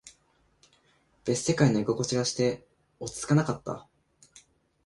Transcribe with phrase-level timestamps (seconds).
[1.25, 2.65] 別世界の居心地がして、
[2.99, 3.87] 落ち着かなかった。